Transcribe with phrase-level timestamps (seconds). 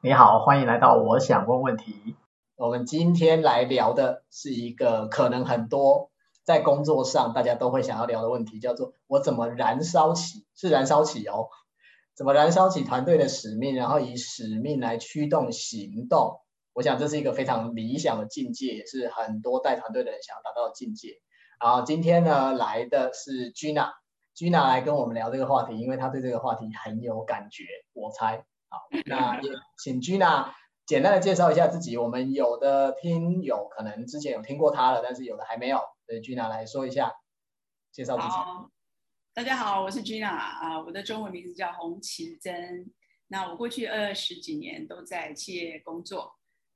[0.00, 2.14] 你好，欢迎来到我想问问题。
[2.56, 6.10] 我们今天来聊的是一个可能很多
[6.44, 11.48] 在工作上大家都会想要聊的问题，叫做我怎么燃烧起，是燃烧起哦，
[12.14, 16.40] 怎么燃烧起团队的使命，然后以使命来驱动行动。
[16.74, 21.20] 我想这是一个非常理想的境界，也是很多带团队的人想要达到的境界。
[21.60, 28.44] 然后今天呢，来的是 Gina，Gina 来跟我们聊这个话题，因为她对这个话题很有感觉，我猜。
[28.68, 29.50] 好，那也
[29.82, 30.52] 请 Gina
[30.86, 31.96] 简单的介绍一下自己。
[31.96, 35.78] 我们有的听友可能之前有听过她了，但是有的还没有。
[36.06, 37.12] 所以 Gina 来说一下，
[37.92, 38.34] 介绍自己。
[39.32, 42.92] 大家好，我是 Gina 啊，我的中文名字叫洪奇珍。
[43.26, 46.30] 那我过去二十几年都在企业工作，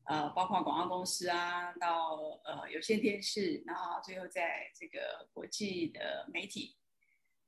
[0.09, 6.75] 呃，包括广告公司啊，到呃有线电视，然后最后在这个国际的媒体。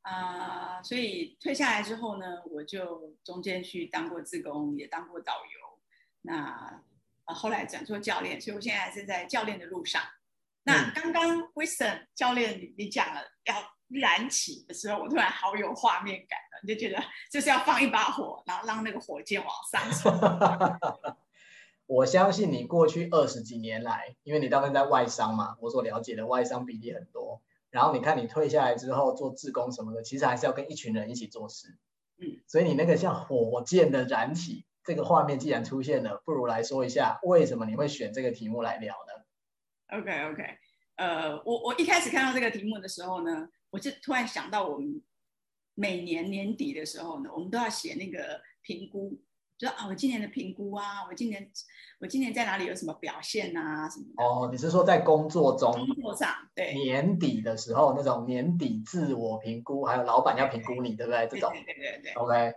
[0.03, 5.81] 啊、呃，所以退下来之后呢，我就中间去当过自工，也当过导游。
[6.21, 6.83] 那、
[7.25, 10.03] 呃、后来转做教练，所以我现在还是在教练的路上。
[10.63, 13.55] 那刚刚 Wisdom 教练你你讲了要
[13.89, 20.13] 燃起的时候，我突然好有画面感了，你就觉得就是要放一把火，然后让那个火箭往上冲。
[21.91, 27.43] 我相信你过去二十几年来，因为你大部分在外商嘛，我所了解的外商比例很多。
[27.69, 31.77] 然后你看，你退下来之后做志工什么的，其实还是要跟一群人一起做事。
[32.19, 40.45] 嗯，所以你那个像火箭的燃起这个画面既然出现了，不如来说一下为什么你会选这个题目来聊呢？OK OK，
[40.95, 45.03] 呃，我我一开始看到这个题目的时候呢，我就突然想到我们
[45.75, 49.21] 每年年底的时候呢，我们都要写那个评估。
[49.61, 51.47] 就啊，我今年的评估啊，我今年
[51.99, 54.25] 我今年在哪里有什么表现啊，什么的。
[54.25, 55.71] 哦，你是说在工作中？
[55.71, 56.73] 工作上，对。
[56.73, 61.29] 年底的时候那种年底自我评估，还有老板要评估你，对不对？
[61.31, 61.53] 这种。
[61.53, 62.13] 对对对对。
[62.15, 62.55] OK。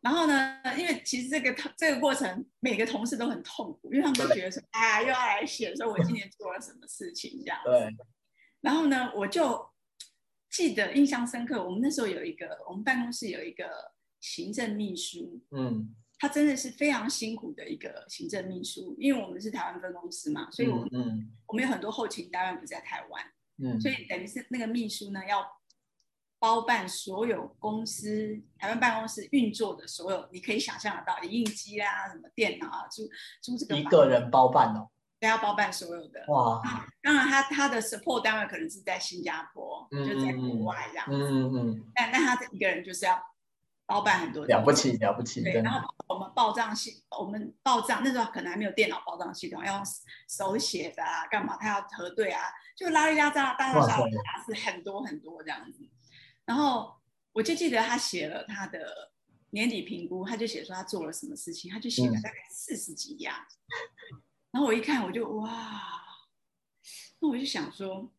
[0.00, 7.58] 然后呢，因为其实这个这个过程，每个同事都很痛苦，因为他们都觉得说，哎，又要来写说我今年做了什么事情这样。
[7.62, 7.94] 对。
[8.62, 9.68] 然后呢，我就
[10.50, 13.68] 记得印象深刻，我们那时候有一个，我们办公室有一个
[14.18, 15.94] 行政秘书，嗯。
[16.20, 23.24] 他真的是非常辛苦的一个行政秘书，因为我们是台湾分公司嘛，所以我们、嗯嗯、我们有很多后勤单位不在台湾，
[23.58, 25.46] 嗯，所以等于是那个秘书呢要
[26.40, 33.08] 包办所有公司台湾办公室运作的所有你可以想象得到，影印机啊、什么电脑啊，租
[33.40, 34.88] 租这个一个人包办哦，
[35.20, 36.60] 对，要包办所有的哇，
[37.00, 43.22] 当然他他的 support 单位可能是在新加坡，嗯、就在国外这样子，嗯嗯，嗯，但但他一个人就是要。
[43.88, 49.82] 包办很多了不起了不起，对，然后我们报账系，我们报账那时候可能还没有电脑报账系统，要用
[50.28, 51.56] 手写的啊，干嘛？
[51.56, 52.42] 他要核对啊，
[52.76, 54.06] 就拉里拉杂大大小
[54.46, 55.88] 是很多很多这样子。
[56.44, 56.94] 然后
[57.32, 59.10] 我就记得他写了他的
[59.50, 63.30] 年底评估，他就写说他做了什么事情，他就写了大概四十几页。
[63.30, 64.22] 嗯。
[64.50, 65.82] 然后我一看，我就哇，
[67.20, 68.12] 那我就想说，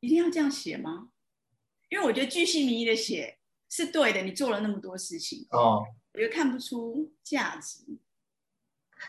[0.00, 1.08] 一定要这样写吗？
[1.88, 3.35] 因为我觉得巨细靡遗的写。
[3.76, 7.84] 是对的，你做了那么多事情，哦，我觉得看不出价值，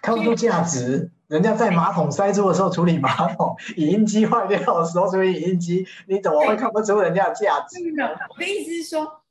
[0.01, 1.09] 看不出价值。
[1.28, 8.09] 人家在马桶塞住的时候处理马桶，影音机坏掉的时候处理影音机，你怎么会看不出人家的价值呢？
[8.29, 9.23] 我的意思是说，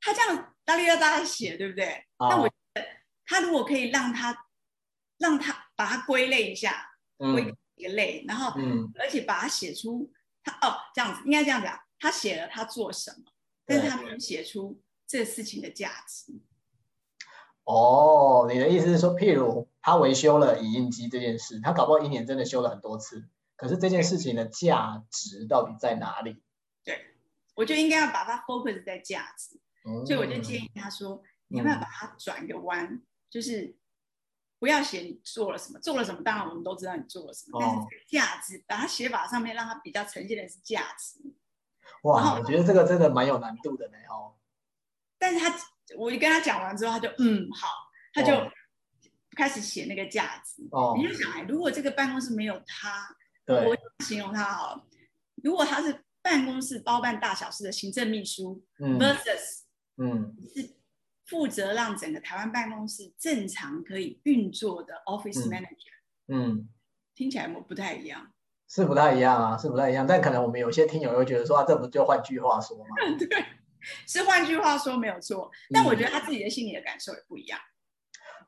[0.00, 2.04] 他这样大力要大家写，对不对？
[2.18, 2.82] 那、哦、我觉得
[3.24, 4.36] 他如果可以让他
[5.16, 10.12] 让他把它归类一下，归一个类，然后、嗯、而且把它写出
[10.42, 13.32] 他哦这样子，应该这样讲，他写了他做什么。
[13.68, 16.32] 但是他没有写出这事情的价值。
[17.64, 26.42] 哦，你的意思是说，譬如他维修了影印机这件事，他搞不好一年真的修了很多次，可是这件事情的价值到底在哪里？
[26.82, 27.14] 对，
[27.54, 29.60] 我就应该要把它 focus 在价值。
[29.84, 33.76] 嗯，所以我就建议他说，你要不要把它转个弯，嗯，就是
[34.58, 41.20] 不要写你做了什么，做了什么，当然我们都知道你做了什么，哦，但是这个价值，把它写法上面让它比较呈现的是价值。
[42.02, 44.36] 哇，我觉得这个真的蛮有难度的呢，哦。
[45.18, 45.54] 但是他，
[45.96, 47.68] 我一跟他讲完之后，他就嗯好，
[48.12, 48.32] 他就
[49.36, 50.66] 开始写那个价值。
[50.70, 50.94] 哦。
[50.96, 53.08] 你就想哎，如果这个办公室没有他，
[53.46, 54.86] 我形容他好了，
[55.42, 59.62] 如果他是办公室包办大小事的行政秘书，嗯，versus，
[59.96, 60.76] 嗯，是
[61.26, 65.96] 负责让整个台湾办公室正常可以运作的 office manager，
[66.28, 66.68] 嗯，嗯，
[67.14, 68.32] 听起来我不太一样。
[68.68, 72.84] 是不太一样啊，是不太一样，但可能我们有些听友会觉得说，啊，这不就换句话说吗？
[73.18, 73.44] 对，
[74.06, 77.58] 是换句话说没有错，但我觉得他自己的心里的感受也不一样。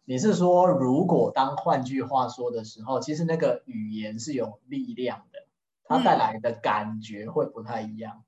[0.04, 5.46] 你是说，如果当换句话说的时候，其实那个语言是有力量的，
[5.84, 8.16] 它带来的感觉会不太一样。
[8.16, 8.24] 嗯、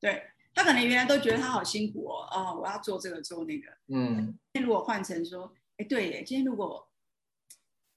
[0.00, 0.22] 对，
[0.54, 3.68] 他可能原来都觉得他好辛苦哦，哦，我要做这个做那个。
[3.88, 6.86] 嗯，如果换成说，哎，对耶，今天如果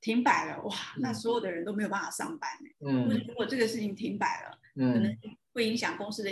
[0.05, 2.47] 停摆了，哇，那所有的人都没有办法上班。
[2.85, 5.17] 嗯，如果这个事情停摆了，嗯，可能
[5.51, 6.29] 会影响公司的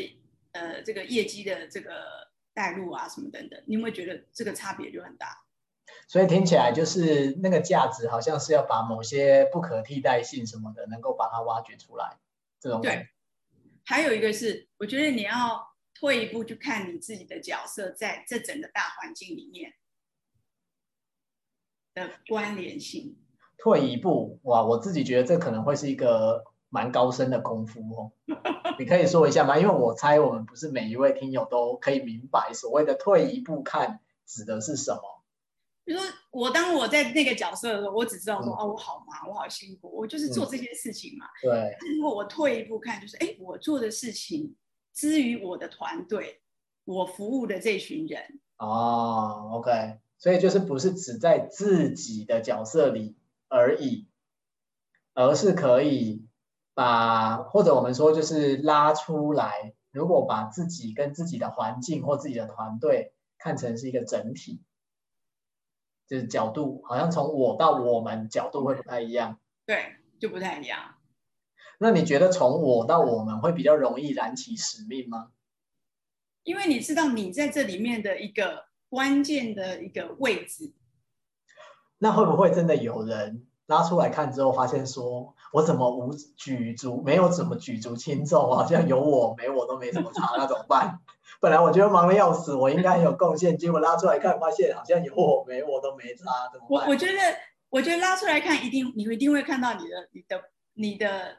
[0.51, 1.91] 呃这个业绩的这个
[2.53, 3.59] 带路啊什么等等。
[3.65, 5.43] 你有没有觉得这个差别就很大？
[6.07, 12.19] 所以听起来就是那个价值，好像是要把某些不可替代性什么的，能够把它挖掘出来。
[12.59, 13.09] 这种对，
[13.85, 19.73] 还有一个是，我觉得你要退一步去看你自己的角色，在这整个大环境里面
[21.95, 23.17] 的关联性。
[23.63, 28.11] 退一步，哇，我自己觉得这可能会是一个蛮高深的功夫哦。
[28.77, 29.57] 你可以说一下吗？
[29.57, 35.01] 因为我猜我们不是每一位听友都可以明白所谓的退一步看指的是什么。
[35.85, 41.25] 比如说，我当我在那个角色的时候，我只知道说，嗯、哦，我好忙，我好辛苦，我就是做这些事情嘛。
[41.25, 41.77] 嗯、对。
[41.95, 44.53] 如果我退一步看，就是，哎，我做的事情，
[44.93, 46.41] 之于我的团队，
[46.83, 48.21] 我服务的这群人。
[48.57, 53.15] 哦，OK，所以就是不是只在自己的角色里
[53.53, 54.07] 而已，
[55.13, 56.25] 而是可以
[56.73, 64.63] 把，或者我们说就是拉出来，如果把自己跟自己的环境或自己的团队看成是一个整体。
[66.07, 70.95] 就是角度，好像从我到我们角度会不太一样，对，就不太一样。
[71.77, 75.31] 那你觉得从我到我们会比较容易燃起使命吗？
[76.43, 80.73] 因为你知道你在这里面的一个关键的一个位置。
[82.03, 90.99] 那会不会真的有人拉出来看之后，发现说我怎么无举足，没有怎么举足轻重，好像有我没我都没什么差，那怎么办？
[91.39, 96.87] 本来我觉得忙的要死，我应该很有贡献，结果拉出来看，发现好像有我没我都没差，怎么办？
[96.87, 97.19] 我我觉得，
[97.69, 100.41] 我觉得拉出来看，一定你一定会看到你的、你的、
[100.73, 101.37] 你的、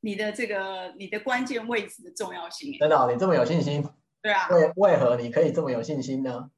[0.00, 2.72] 你的这个你的关键位置的重要性。
[2.80, 3.86] 真的、哦，你这么有信心？
[4.22, 4.48] 对啊。
[4.48, 6.48] 为为何你可以这么有信心呢？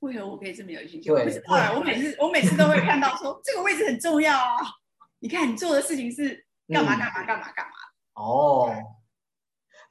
[0.00, 1.14] 为何我可以这么有信心？
[1.14, 1.72] 对，不知道啊。
[1.74, 4.56] 我每次我每次都会看到说这个位置很重要啊。
[5.20, 7.72] 你看你做的事情是干嘛干嘛干嘛干嘛。
[8.14, 8.70] 哦。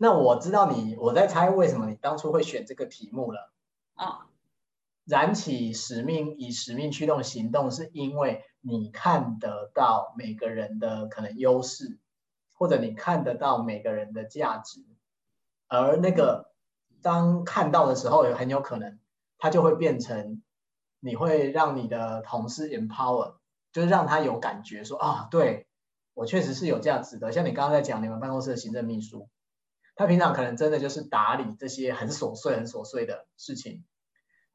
[0.02, 3.52] 那我知道你，我在猜为什么你当初会选这个题目了。
[3.96, 4.28] 啊，
[5.04, 12.00] 燃起使命，以使命驱动行动，是因为你看得到每个人的可能优势，
[12.54, 14.86] 或者你看得到每个人的价值，
[15.68, 16.54] 而那个
[17.02, 18.98] 当看到的时候，也很有可能
[19.40, 20.44] 它就会变成，
[21.00, 23.38] 你会让你的同事 empower，
[23.74, 25.68] 就是让他有感觉说啊，对，
[26.14, 27.32] 我确实是有价值的。
[27.32, 29.28] 像你刚刚在讲你们办公室的行政秘书。
[29.96, 33.84] 他平常可能真的就是打理这些很琐碎、很琐碎的事情，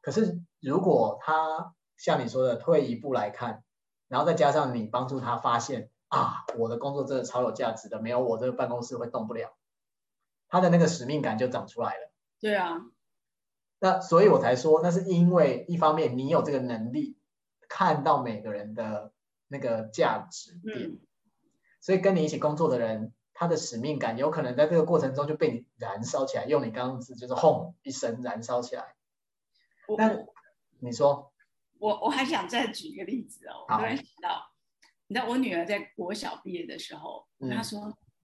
[0.01, 3.63] 可是如果他像你说的退一步来看，
[4.09, 9.55] 然后再加上你帮助他发现啊，我的工作真的超有价值的，没有我这个办公室会动不了，
[10.49, 12.11] 他的那个使命感就长出来了。
[12.41, 12.81] 对啊，
[13.85, 17.19] 那所以我才说，那是因为一方面你有这个能力
[17.69, 19.13] 看到每个人的
[19.49, 20.99] 那个价值点，嗯，
[21.81, 23.13] 所以跟你一起工作的人。
[23.37, 28.95] 他的使命感有可能在这个过程中就被你燃烧起来，用你刚刚字就是轰一声燃烧起来。
[29.99, 30.25] 那
[30.79, 31.33] 你说，
[31.81, 34.53] 我我还想再举一个例子哦，我突然想到，
[35.09, 37.81] 你知道我女儿在国小毕业的时候，嗯、她说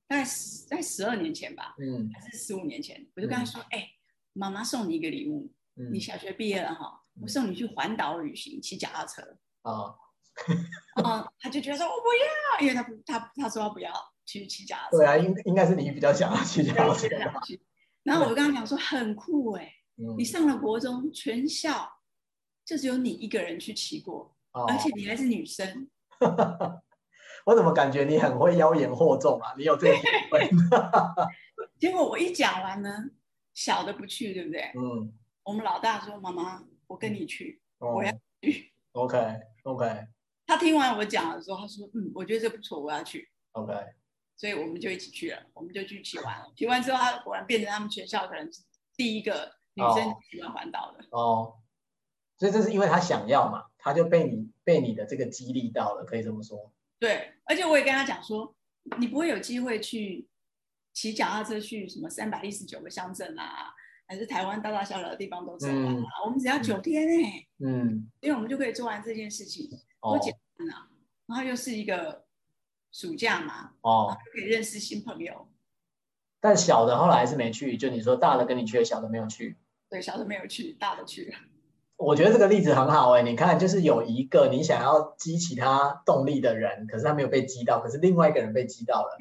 [0.07, 0.25] 大概
[0.69, 3.91] 在十二年前吧，嗯，还是十五年前，我就跟她说，哎、嗯，
[4.33, 9.23] 妈妈送你一个礼物，嗯、你小学毕业了哈，我送你去环岛旅行，骑脚踏车。
[9.63, 9.95] 啊、
[10.49, 10.57] 嗯，
[11.05, 13.93] 嗯，她就觉得说我不要，因为他不，他他说他不要。
[14.27, 17.09] 去骑脚踏车，对啊，应应该是你比较想要骑脚踏车。
[18.05, 21.91] 然后我就跟他讲说很酷哎、欸，嗯、你上了国中，全校
[22.65, 25.91] 就只有你一个人去骑过，哦、而且你还是女生。
[27.45, 29.53] 我怎么感觉你很会妖言惑众啊？
[29.59, 30.49] 你有这个体会？
[31.81, 33.07] 结果我一讲完呢，
[33.61, 34.73] 小的不去，对不对？
[34.75, 35.13] 嗯。
[35.43, 39.19] 我们老大说：“妈妈，我跟你去，哦、我要去。” OK
[39.65, 40.07] OK。
[40.47, 43.75] 他听完我讲的时候，他说：“嗯，我觉得这不错，我要去。” OK。
[44.37, 46.51] 所以我们就一起去了，我们就去骑完了。
[46.57, 48.63] 骑完之后，他果然变成他们全校可能是
[48.97, 51.05] 第一个女生喜欢环岛的。
[51.11, 51.59] 哦，
[52.39, 56.73] 所以这是因为他想要嘛，他就被你被你的这个激励到了，可以这么说。
[56.99, 58.55] 对，而且我也跟他讲说，
[58.99, 60.27] 你不会有机会去
[60.93, 63.73] 骑脚踏车去什么三百一十九个乡镇啊，
[64.07, 66.01] 还是台湾大大小小的地方都走完了。
[66.01, 69.69] 嗯、我们只要九天哎、欸，嗯，因为我们就可以做完这件事情，
[70.01, 70.81] 多简单啊！
[70.81, 70.89] 哦、
[71.27, 72.25] 然后又是一个。
[72.93, 75.47] 暑假嘛，哦，可以认识新朋友。
[76.41, 79.57] 但小的后来还是没去，就你说大的跟你去，小的没有去。
[79.89, 81.39] 对，小的没有去，大的去了。
[81.97, 89.17] 我觉得这个例子很好哎、欸，你看，就是有一个你想要激起他动力的人，可是他没有被激到，可是另外一个人被激到了。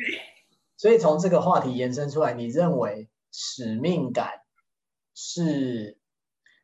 [0.82, 4.42] 对所以从这个话题延伸出来，你认为使命感
[5.14, 6.00] 是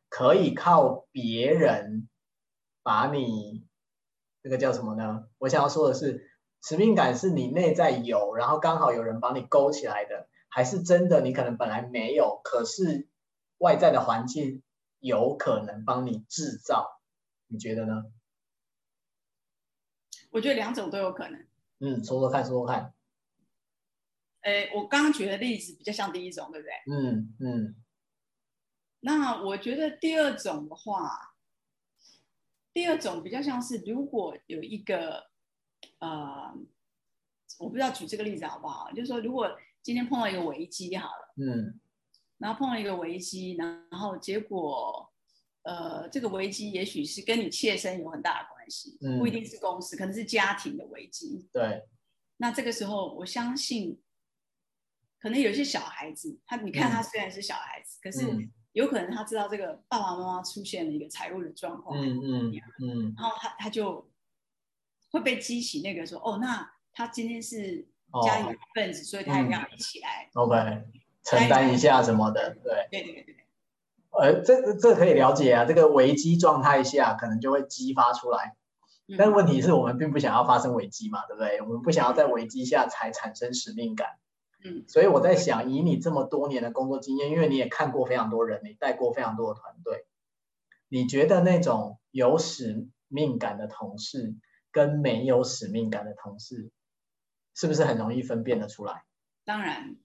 [0.08, 2.08] 可以靠别人
[2.82, 3.64] 把你
[4.42, 5.28] 这个叫什么呢？
[5.38, 6.28] 我想要说的是，
[6.60, 13.06] 使命感是你内在有，然后刚好有人帮你勾起来的，还是真的你可能本来没有，可是
[13.58, 14.64] 外在的环境
[14.98, 17.00] 有可能帮你制造？
[17.46, 18.02] 你觉得呢？
[20.30, 21.46] 我觉得两种都有可能。
[21.78, 22.94] 嗯，说说看，说说看。
[24.46, 26.72] 诶，我刚刚举的例子比较像第一种，对不对？
[26.94, 27.74] 嗯嗯。
[29.00, 31.34] 那我觉得第二种的话，
[32.72, 35.30] 第二种比较像是，如果有一个，
[35.98, 36.54] 呃，
[37.58, 38.88] 我不知道举这个例子好不好？
[38.92, 39.50] 就是说，如果
[39.82, 41.80] 今天碰到一个危机好了，嗯，
[42.38, 45.12] 然后碰到一个危机，然后结果，
[45.62, 51.48] 呃，这个危机也许是跟你切身有很大的关系，嗯，不一定是公司，可能是家庭的危机。
[51.52, 51.82] 对。
[52.38, 53.98] 那这个时候，我相信，
[55.26, 58.48] 可能有些小孩子，他你看他虽然是小孩子，嗯，可是。
[58.76, 64.06] 有可能他知道这个爸爸妈妈出现了一个财务的状况，嗯嗯嗯，然后他他就
[65.10, 67.88] 会被激起那个说，哦，那他今天是
[68.22, 70.84] 家里的一份子，哦，所以他也要一起来，嗯，OK，
[71.24, 73.36] 承担一下什么的，对，对对对对，
[74.10, 78.56] 呃，这这可以了解啊，这个危机状态下可能就会激发出来，
[79.16, 81.62] 但问题是我们并不想要发生危机嘛，对不对？
[81.62, 84.18] 我们不想要在危机下才产生使命感。
[84.66, 90.06] 嗯，所以我在想，以你这么多年的工作经验，因为你也看过非常多人，你带过非常多的团队，
[90.88, 94.34] 你觉得那种有使命感的同事
[94.72, 96.70] 跟没有使命感的同事，
[97.54, 99.04] 是不是很容易分辨得出来？
[99.44, 99.96] 当然。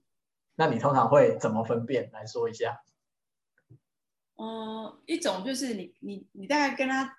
[0.55, 2.11] 那你通常会怎么分辨？
[2.11, 2.83] 来说一下。
[4.35, 7.17] 呃，一种就是你你你大概跟他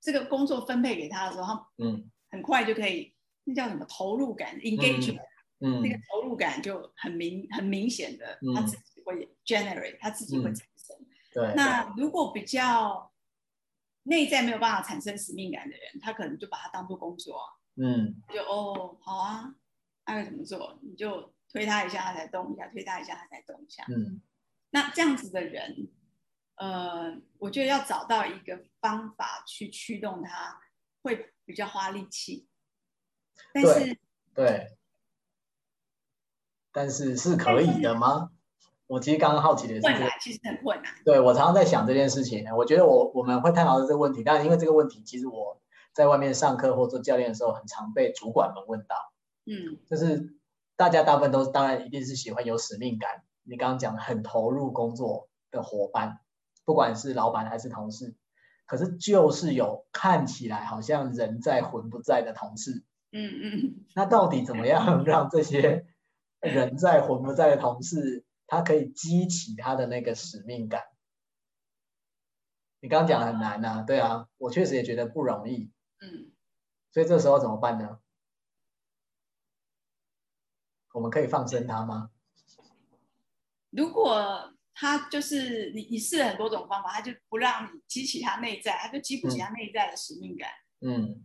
[0.00, 5.20] 这个工作分配给他的时候，他嗯，很快就可以，那叫什么投入感，engagement。
[5.60, 10.96] 嗯嗯，那个投入感就很明很明显的，他自己会 generate，、嗯、他自己会产生。
[11.00, 11.54] 嗯、对。
[11.54, 13.12] 那如果比较
[14.02, 17.40] 内在没有办法产生使命感的人，他可能就把它当做工作。
[17.76, 18.20] 嗯。
[18.32, 19.54] 就哦，好啊，
[20.04, 20.78] 他会怎么做？
[20.82, 23.84] 你就推他一下，他才动一下；推他一下，他才动一下。
[23.88, 24.20] 嗯。
[24.70, 25.88] 那这样子的人，
[26.56, 30.60] 呃，我觉得要找到一个方法去驱动他，
[31.00, 32.48] 会比较花力气。
[33.52, 33.98] 但是，
[34.34, 34.76] 对。
[36.74, 38.30] 对但是是可以的吗？
[38.86, 40.92] 我其实刚刚好奇的是，困难其实很困难。
[41.04, 42.44] 对，我常常在想这件事情。
[42.54, 45.58] 我觉得我我们会探讨的这个问题，但因为这个问题，其实我
[45.94, 48.96] 在外面上课或做教练的时候，很常被主管们问到。
[49.46, 50.34] 嗯，就是
[50.76, 56.18] 大家大部分都当然一定是喜欢有使命感，你刚刚讲的很投入工作的伙伴，
[56.66, 58.14] 不管是老板还是同事，
[58.66, 62.82] 可是就是有看起来好像人在魂不在的同事。
[63.12, 65.86] 嗯嗯，那到底怎么样让这些？
[66.44, 70.82] 人在魂不在的同事，他可以激起他的那个使命感。
[72.80, 75.72] 你刚刚讲的很难呐，对啊，我确实也觉得不容易。
[76.00, 76.32] 嗯，
[76.92, 78.00] 所以这时候怎么办呢？
[80.92, 82.10] 我们可以放生他吗？
[83.70, 90.50] 如果他就是你，你试了很多种方法，他就不让你激起他内在，他就激不起他内在的使命感。
[90.80, 91.24] 嗯，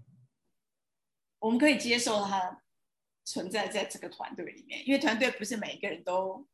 [1.39, 2.63] 我们可以接受他。
[3.31, 6.48] 存在在这个团队里面，因为团队不是每一个人都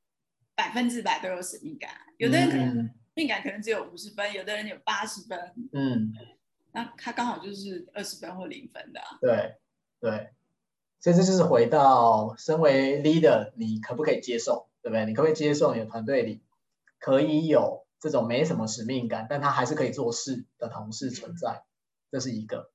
[0.55, 5.39] 百分之百都有使命感，有的人可能使命感可能只有五十分，有的人有八十分，
[5.71, 6.11] 嗯，
[6.73, 8.99] 那他刚好就是二十分或零分的。
[9.21, 9.55] 对
[10.01, 10.33] 对，
[10.99, 15.05] 所以这就是回到身为 leader，你可不可以接受，对不对？
[15.05, 16.43] 你可不可以接受你的团队里
[16.99, 21.63] 可以有这种没什么使命感，但他还是可以做事的同事存在？
[22.11, 22.69] 这是一个。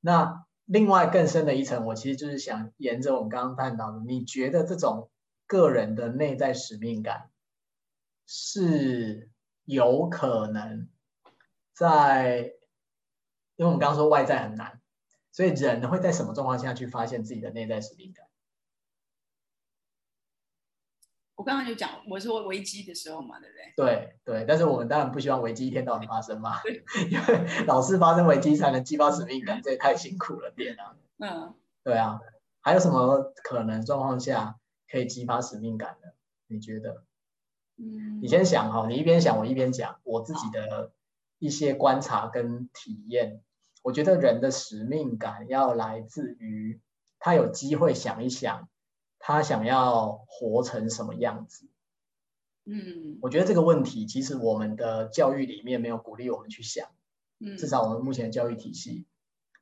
[0.00, 0.46] 那。
[0.68, 5.10] 另外更深的一层，我其实就是想沿着我们刚刚探讨的，你觉得这种
[5.46, 7.30] 个人的内在使命感
[8.26, 9.30] 是
[9.64, 10.86] 有可能
[11.72, 12.52] 在，
[13.56, 14.82] 因为我们刚刚说外在很难，
[15.32, 18.27] 所以人会在什么状况下去发现自己的内在使命感？
[21.38, 23.72] 我刚刚就讲，我说危机的时候嘛，对不对？
[23.76, 26.56] 对对，但是我们当然不希望危机一天到晚发生嘛，
[27.08, 30.96] 因为老是发生危机才能激发使命感，这也太辛苦了点啊。
[31.22, 31.54] 嗯，
[31.84, 32.18] 对啊，
[32.60, 34.56] 还有什么可能状况下
[34.90, 36.10] 可以激发使命感呢？
[36.48, 37.04] 你觉得？
[37.76, 40.90] 嗯，你先想哈，你一边想我一边讲我自己的
[41.38, 43.40] 一些观察跟体验。
[43.84, 46.80] 我觉得人的使命感要来自于
[47.20, 48.68] 他有机会想一想。
[49.18, 51.68] 他想要活成什么样子？
[52.64, 56.88] 嗯，我觉得这个问题其实我们的教育里面没有鼓励我们去想。
[57.38, 59.06] 嗯，至少我们目前的教育体系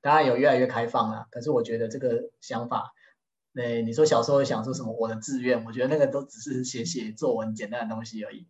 [0.01, 2.95] 当然有越来越开放了，可是我觉得这个想法
[3.55, 8.49] 对，你说小时候想说什么我的志愿，我觉得那个都只是写写作文简单的东西而已。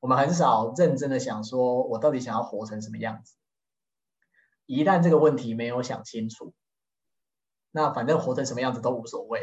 [0.00, 3.36] 我们很少认真的想说，我到底想要活成什么样子。
[4.66, 6.54] 一旦这个问题没有想清楚，
[7.70, 9.42] 那反正活成什么样子都无所谓，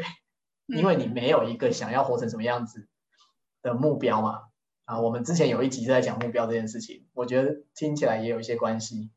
[0.76, 2.88] 因为你没有一个想要活成什么样子
[3.62, 4.42] 的目标嘛。
[4.84, 9.10] 啊，我们之前有一集在讲目标这件事情，我觉得听起来也有一些关系。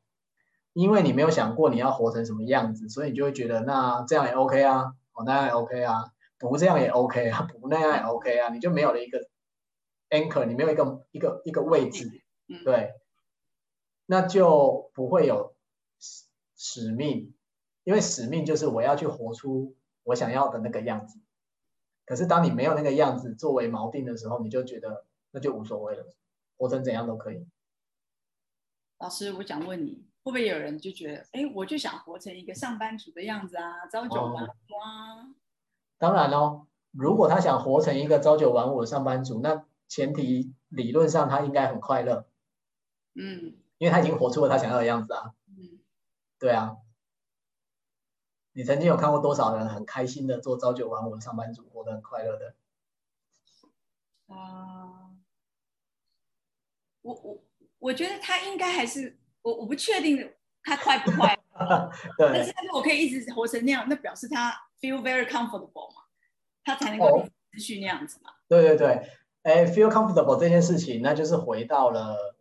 [0.74, 9.28] 因为你没有想过你要活成什么样子，所以你就会觉得那这样也 OK 啊，哦那样也 OK 啊，不这样也 OK 啊，不那样也 OK 啊，你就没有了一个
[10.10, 12.10] anchor，你没有一个一个一个位置，
[12.66, 12.94] 对，
[14.06, 15.54] 那就不会有。
[16.66, 17.36] 使命，
[17.84, 21.20] 因为使命就是我要去活出我想要的那个样子。
[22.06, 26.06] 可是当你没有那个样子作为锚定的时候，你就觉得那就无所谓了，
[26.58, 27.48] 活成怎样都可以。
[29.00, 35.36] 老师，我想问你，会不会有人就觉得，哎，我就想活成一个上班族的样子啊，朝九晚五啊？
[35.98, 42.28] 当然哦，如果他想活成一个朝九晚五的上班族，那前提理论上他应该很快乐。
[43.16, 45.34] 嗯，因为他已经活出了他想要的样子啊。
[45.48, 45.80] 嗯
[46.40, 46.76] 对啊，
[48.56, 52.56] 你曾经有看过多少人很开心的做朝九晚五的上班族，活得很快乐的？
[54.28, 55.18] 啊、呃，
[57.02, 57.44] 我我
[57.80, 60.32] 我觉得他应该还是我我不确定
[60.64, 61.36] 他快不快，
[62.18, 66.04] 对，但是我可以一直活成那样，那表示他 feel very comfortable 嘛，
[66.64, 68.32] 他才能够持续那样子嘛。
[68.48, 69.10] 对对对，
[69.42, 72.36] 哎，feel comfortable 这件事情，那就是回到了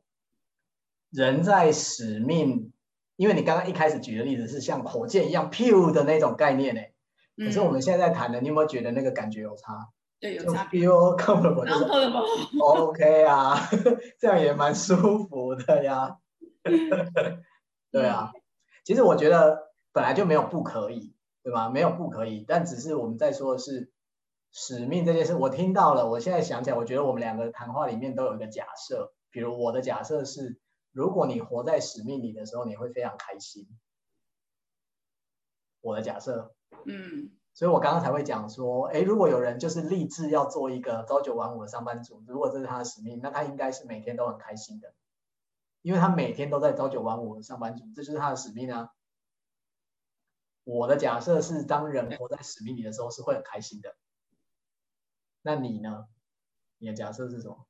[1.11, 2.72] 人在使命。
[3.23, 6.81] 因为你刚刚一开始举的例子是像火箭一样 pure 的那种概念呢，
[7.37, 9.91] 可是我们现在在谈的，你有没有觉得那个感觉有差？
[10.19, 10.65] 对，有差。
[10.65, 13.57] comfortable 就是 OK 啊，
[14.19, 16.17] 这样也蛮舒服的呀。
[17.93, 18.33] 对啊，
[18.85, 21.15] 其实我觉得本来就没有不可以，
[21.45, 21.69] 对吧？
[21.69, 23.93] 没有不可以，但只是我们在说的是
[24.51, 25.37] 使命这件事。
[25.37, 30.59] 我听到了，我现在想起来，我觉得我们两个谈话里面都有一个假设，比如我的假设是。
[30.93, 33.67] 如果你活在使命里的时候，你会非常开心。
[35.81, 36.55] 我的假设，
[36.87, 44.95] 嗯，所以我刚刚才会讲说，哎，如果有人就是立志要做一个朝九晚五的上班族，如果这是他的使命，那他应该是每天都很开心的，
[45.81, 48.91] 因为他每天都在朝九晚五的上班族，这就是他的使命啊。
[50.65, 53.97] 我的假设是，当人活在使命里的时候，是会很开心的。
[55.41, 56.07] 那你呢？
[56.79, 57.67] 你的假设是什么？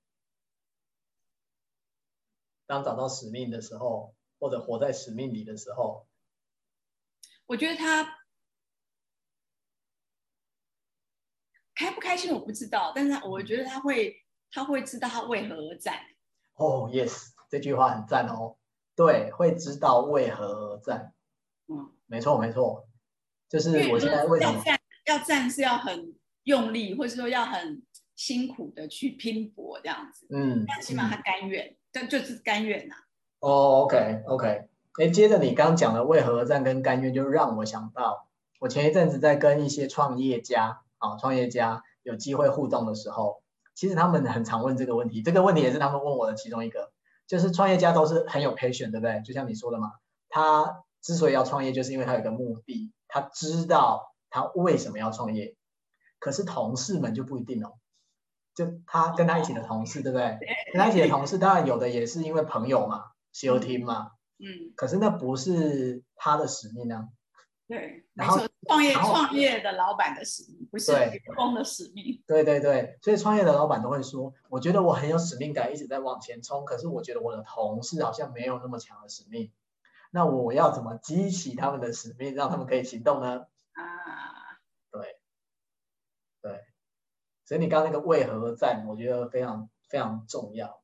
[2.67, 6.07] 当找到使命的时候，或者活在使命里的时候，
[7.47, 8.19] 我觉得他
[11.75, 16.01] 开不开心我不知道，但是他我觉得他会，他会知道他为何而战。
[16.55, 18.57] 哦，oh，yes，这句话很赞哦。
[18.95, 21.15] 对，会知道为何而战。
[21.67, 22.89] 嗯，没错没错，
[23.49, 24.81] 就是我现在为什么要战？
[25.07, 30.27] 要战是要很用力，或者说要很辛苦的去拼搏这样子。
[30.31, 31.67] 嗯，但起码他甘愿。
[31.67, 32.95] 嗯但就是甘愿呐。
[33.41, 34.69] 哦、，OK，OK，
[35.01, 38.29] 哎，接着你刚讲的为何而战跟甘愿，就让我想到，
[38.61, 43.43] 我前一阵子在跟一些创业家啊，创业家有机会互动的时候，
[43.75, 46.93] 其实他们很常问这个问题，这个问题也是他们问我的其中一个，
[47.27, 49.21] 就是创业家都是很有 patience，对不对？
[49.25, 49.93] 就像你说的嘛，
[50.29, 55.57] 他之所以要创业，就是因为他有个目的，他知道他为什么要创业，
[56.21, 57.75] 可是同事们就不一定哦。
[58.55, 60.39] 就他跟他一起的同事，对不对？
[60.73, 64.13] 跟他一起的同事，当然有的也是因为朋友嘛 team 嘛。
[64.39, 64.73] 嗯。
[64.77, 67.09] 可是那不是他的使命啊。
[67.67, 68.05] 对。
[68.15, 72.23] 然后创业创业的老板的使命，不是员工的使命。
[72.27, 76.65] 对对对，所以创业的老板都会说：“我觉得我很有使命感，一直在往前冲。
[76.67, 79.51] 可是我觉得我的同事好像没有那么强的使命。
[80.11, 84.61] 那我要怎么激起他们的使命，让他们可以行动呢？”啊。
[84.91, 85.17] 对。
[86.43, 86.61] 对。
[87.45, 90.83] 所以你刚刚那个为何而战，我觉得非常非常重要。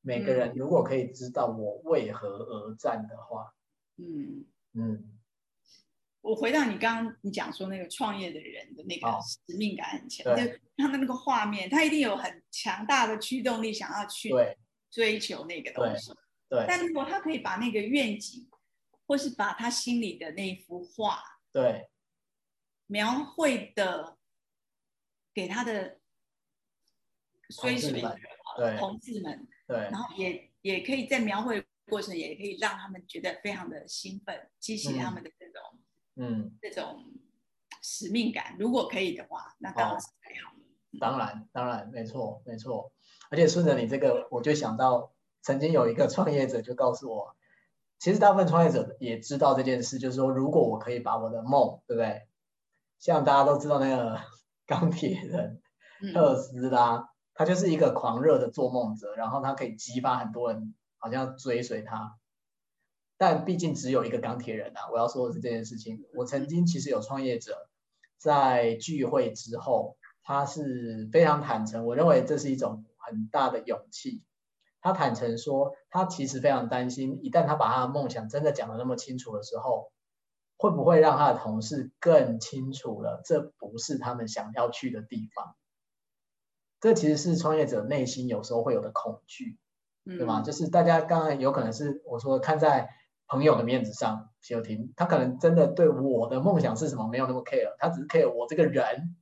[0.00, 3.52] 每个人如果可以知道我为何而战的话，
[3.96, 4.44] 嗯。
[4.78, 5.18] 嗯，
[6.20, 14.30] 我回到你刚刚你讲说那个创业的人的那个使命感很强，就他的那个画面，他一定有很强大的驱动力，想要去
[14.90, 16.12] 追求那个东西。
[16.46, 18.46] 对，对，但如果他可以把那个愿景，
[19.06, 21.88] 或是把他心里的那幅画，对，
[22.86, 24.18] 描绘的。
[25.36, 25.98] 给他的
[27.60, 28.16] 追随者、
[28.78, 35.78] 同事们，对，然后也也可以在描绘过程，也可以让他们觉得非常的兴奋，激起他们的这种，
[36.14, 37.04] 嗯，这种
[37.82, 38.56] 使命感。
[38.58, 40.62] 如果可以的话，那当然是最好的。
[40.62, 42.90] 哦、当然，当然，没错，没错。
[43.28, 47.36] 而且顺着你这个，我就想到曾经有一个创业者就告诉我，
[47.98, 52.26] 其实大部分创业者也知道这件事，就是说，如果我可以把我的梦，对不对？
[52.98, 54.18] 像大家都知道那个
[54.68, 55.62] 钢铁人
[56.12, 62.18] 特斯拉，他就是一个狂热的做梦者，然后他可以激发很多人好像追随他。
[63.18, 64.90] 但毕竟只有一个钢铁人啊！
[64.92, 66.04] 我要说的是这件事情。
[66.14, 67.68] 我曾经其实有创业者
[68.18, 74.22] 在聚会之后，他是非常坦诚，我认为这是一种很大的勇气。
[74.82, 79.90] 他坦诚说，他其实非常担心，一旦他把他的梦想真的讲得那么清楚的时候，
[80.56, 85.56] 会不会让他的同事更清楚了，这不是他们想要去的地方。
[86.80, 89.58] 这其实是创业者内心有时候会有的恐惧，
[90.04, 90.42] 对吗？
[90.42, 92.90] 就是大家刚才有可能是我说看在。
[93.28, 99.16] 朋友的面子上，休婷，他可能真的对我的梦想是什么没有那么 care，他只是 care 我这个人，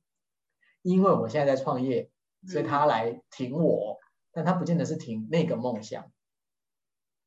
[0.83, 2.11] 因为我现在在创业，
[2.47, 6.11] 所以他来挺我，嗯、但他不见得是挺那个梦想。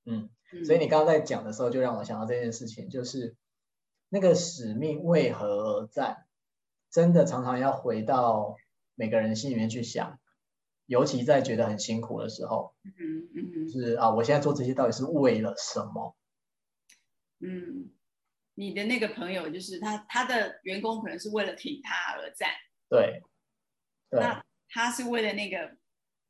[0.04, 0.30] 嗯，
[0.64, 3.34] 所以你刚刚在讲的时候，就让我想到这件事情，就是
[4.08, 6.26] 那个使命为何而战，
[6.90, 8.56] 真的常常要回到
[8.94, 10.18] 每个人心里面去想，
[10.86, 16.16] 尤其在觉得很辛苦的时候，嗯嗯，是啊，我现在做这些到底是为了什么？
[17.40, 17.90] 嗯，
[18.54, 22.48] 你的那个朋友就是他，他的员工可能是为了挺他而战，
[22.88, 23.22] 对，
[24.10, 25.76] 对，那他是为了那个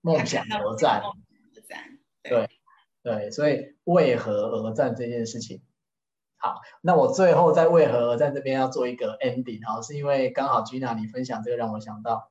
[0.01, 2.49] 梦想而战，而战，对，
[3.03, 5.63] 对，所以为何而战这件事情，
[6.39, 12.31] 好，那我最后在为何而战这边要做一个 ending 哈，是因为刚好 Gina 你分享这个让我想到，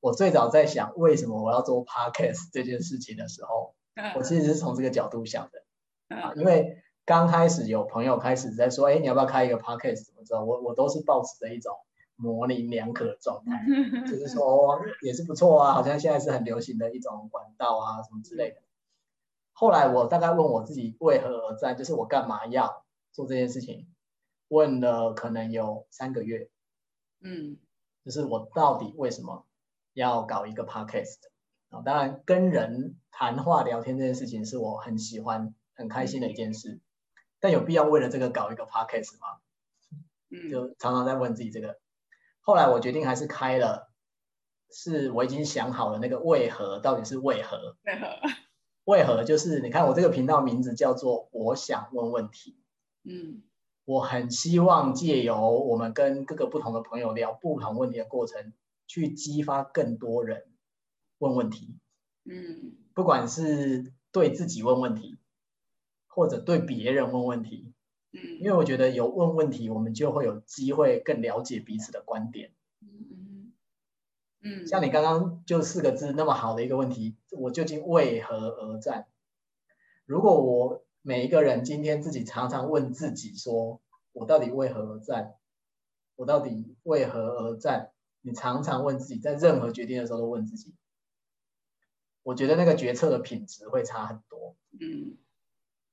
[0.00, 3.74] 我最早在想为什么我要做 podcast 这件事情的时候，
[4.14, 6.82] 我其实是从这个角度想的，啊，因为。
[7.08, 10.06] 刚开始有朋友开始在说，哎，你要不要开一个 podcast？
[10.06, 10.44] 怎么着？
[10.44, 11.72] 我我都是保持着一种
[12.16, 13.64] 模棱两可的状态，
[14.10, 18.56] 就是说也是不错啊，好像现在是很流行的一种管道啊，什么之类的。
[19.52, 22.82] 后来我大概问我自己为何而战，就是我干嘛要
[23.16, 23.88] 做这件事情？
[24.48, 26.50] 问了可能有三个月，
[27.20, 27.56] 嗯，
[28.04, 29.46] 就是我到底为什么
[29.94, 31.16] 要搞一个 podcast？
[31.70, 36.78] 啊，当然跟人谈话聊天这件事情是我很喜欢、很开心的一件事。
[37.40, 39.40] 但有必要为了这个搞一个 podcast 吗？
[40.28, 41.78] 嗯，就常常在问自己这个。
[42.42, 43.90] 后来我决定还是开了，
[44.70, 47.76] 是我已经想好了那个为何到底是为何？
[47.82, 48.20] 为何？
[48.84, 52.58] 为何就是你看我这个频道名字叫做我想问问题。
[53.06, 53.42] 嗯，
[53.84, 58.52] 我很希望借由我们跟各个不同的朋友聊不同问题的过程，
[58.86, 60.46] 去激发更多人
[61.18, 61.78] 问问题。
[62.24, 65.18] 嗯，不管是对自己问问题。
[66.08, 67.74] 或者对别人问问题，
[68.10, 73.52] 嗯，因为我觉得有问问题，我们就会有机会更了解彼此的观点，嗯
[74.40, 79.08] 嗯，像你刚刚就四个字那么好的一个问题，我究竟为何而战？
[80.06, 83.80] 如果我每一个人今天自己常常问自己说，
[84.12, 85.36] 我到底为何而战？
[86.16, 87.92] 我到底为何而战？
[88.22, 90.74] 你常常问自己，在任何决定的时候都问自己，
[92.24, 95.16] 我觉得那个决策的品质会差很多，嗯。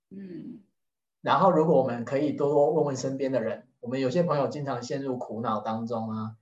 [0.10, 0.64] 嗯，
[1.22, 6.38] 然后如果我们可以多多问问身边的人，我们有些朋友经常陷入苦恼当中啊，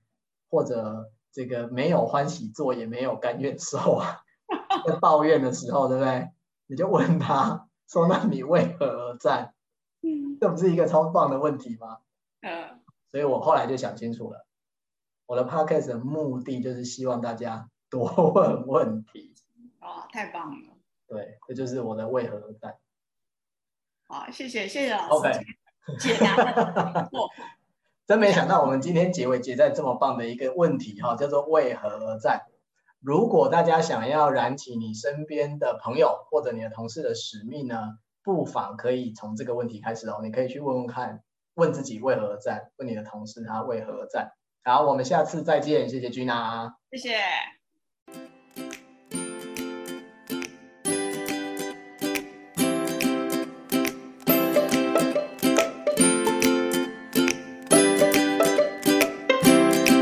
[0.48, 4.22] 或者这个没有欢喜做也没有甘愿受啊，
[4.88, 6.30] 在抱怨的时候，对不对？
[6.68, 9.54] 你就问他说：“那你为何而战？”
[10.02, 11.98] 嗯，这不是一个超棒的问题吗？
[12.40, 14.46] 嗯，所以我后来就想清楚了，
[15.26, 19.34] 我的 podcast 的目的就是希望大家多问问题。
[19.80, 20.76] 哦，太棒了！
[21.06, 22.76] 对，这就是我的为何而战。
[24.08, 25.28] 好，谢谢谢谢老师
[25.84, 25.98] Okay.
[25.98, 27.10] 解答。
[28.06, 32.42] 真没想到我们今天结尾结在这么棒的一个问题哈，叫做为何而战？
[33.02, 40.20] 如果大家想要燃起你身边的朋友或者你的同事的使命呢，不妨可以从这个问题开始哦。
[40.22, 41.22] 你可以去问问看，
[41.54, 44.30] 问自己为何而战，问你的同事他为何而战。
[44.62, 47.61] 好，我们下次再见，谢谢君啊谢谢。